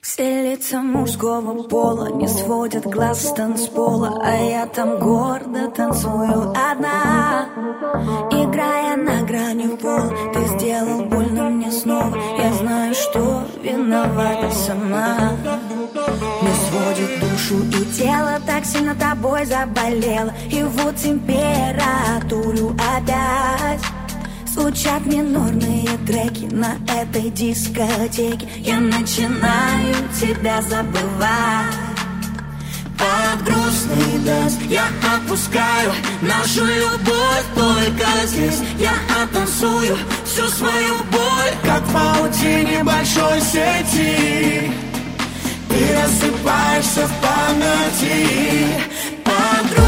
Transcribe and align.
Все 0.00 0.52
лица 0.52 0.80
мужского 0.80 1.64
пола 1.64 2.08
не 2.12 2.28
сводят 2.28 2.84
глаз 2.86 3.20
с 3.20 3.32
танцпола 3.32 4.20
А 4.24 4.30
я 4.36 4.66
там 4.66 4.98
гордо 4.98 5.68
танцую 5.70 6.50
одна. 6.50 7.48
Играя 8.30 8.96
на 8.96 9.22
грани 9.26 9.76
пола 9.76 10.12
Ты 10.32 10.46
сделал 10.56 11.04
больно 11.06 11.50
мне 11.50 11.72
снова 11.72 12.16
Я 12.38 12.52
знаю, 12.52 12.94
что 12.94 13.42
виновата 13.60 14.50
сама. 14.52 15.32
Не 16.42 16.54
сводит 16.68 17.20
душу 17.20 17.64
и 17.64 17.84
тело 17.92 18.38
Так 18.46 18.64
сильно 18.64 18.94
тобой 18.94 19.44
заболело. 19.46 20.32
И 20.50 20.62
вот 20.62 20.94
температуру 20.94 22.70
опять 22.96 23.80
Звучат 24.58 25.06
минорные 25.06 25.86
треки 26.04 26.52
на 26.52 26.74
этой 26.88 27.30
дискотеке. 27.30 28.44
Я 28.56 28.80
начинаю 28.80 29.94
тебя 30.20 30.60
забывать. 30.62 31.76
Под 32.98 33.44
грустный 33.44 34.18
дождь 34.24 34.58
я 34.68 34.88
отпускаю 35.14 35.92
Нашу 36.22 36.64
любовь 36.64 37.44
только 37.54 38.26
здесь. 38.26 38.58
Я 38.80 38.94
оттанцую 39.22 39.96
всю 40.24 40.48
свою 40.48 40.96
боль 41.12 41.54
Как 41.62 41.82
в 41.82 41.92
паутине 41.92 42.82
большой 42.82 43.40
сети. 43.40 44.72
Ты 45.68 46.02
рассыпаешься 46.02 47.06
в 47.06 47.12
памяти. 47.22 48.82
Под 49.22 49.70
грустный 49.70 49.87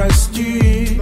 меня 0.00 0.98
прости, 0.98 1.00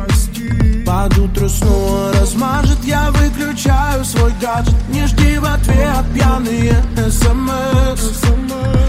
Под 0.85 1.19
утро 1.19 1.49
снова 1.49 2.13
размажет, 2.15 2.79
я 2.85 3.11
выключаю 3.11 4.05
свой 4.05 4.33
гаджет. 4.41 4.75
Не 4.89 5.07
жди 5.07 5.39
в 5.39 5.45
ответ 5.45 6.05
пьяные 6.15 6.77
смс. 7.11 8.23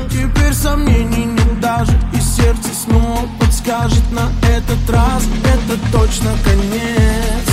Теперь 0.10 0.54
сомнений 0.54 1.26
нет 1.26 1.60
даже 1.60 1.92
И 2.14 2.22
сердце 2.22 2.70
снова 2.74 3.28
подскажет 3.40 4.04
на 4.12 4.30
этот 4.48 4.90
раз. 4.90 5.24
Это 5.44 5.78
точно 5.92 6.32
конец. 6.44 7.50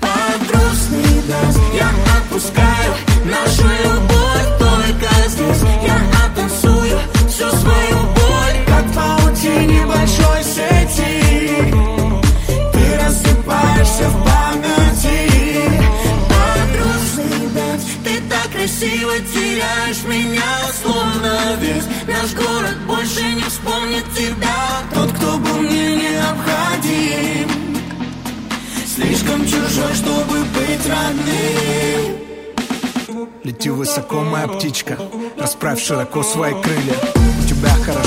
Под 0.00 0.48
грустный 0.48 1.01
красиво 18.82 19.12
теряешь 19.32 20.02
меня 20.04 20.42
Словно 20.82 21.56
весь 21.60 21.84
наш 22.08 22.34
город 22.34 22.76
больше 22.86 23.22
не 23.34 23.42
вспомнит 23.42 24.04
тебя. 24.14 24.82
Тот, 24.94 25.12
кто 25.12 25.38
был 25.38 25.58
мне 25.60 25.96
необходим 25.96 27.48
Слишком 28.86 29.44
чужой, 29.46 29.94
чтобы 29.94 30.44
быть 30.44 30.86
родным. 30.88 32.18
Лети 33.44 33.70
высоко, 33.70 34.20
моя 34.20 34.48
птичка 34.48 34.98
Расправь 35.38 35.82
широко 35.82 36.22
свои 36.22 36.52
крылья. 36.60 36.94
У 37.42 37.48
тебя 37.48 37.70
хорошо 37.84 38.01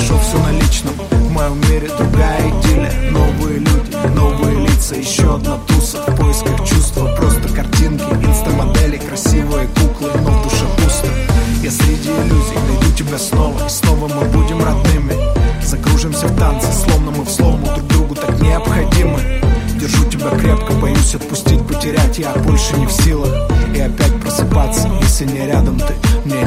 боюсь 21.06 21.16
отпустить, 21.16 21.68
потерять. 21.68 22.18
Я 22.18 22.34
больше 22.36 22.76
не 22.78 22.86
в 22.86 22.92
силах. 22.92 23.32
И 23.76 23.80
опять 23.80 24.20
просыпаться, 24.22 24.90
если 25.02 25.26
не 25.26 25.46
рядом 25.46 25.80
ты. 25.80 25.94
Мне 26.26 26.46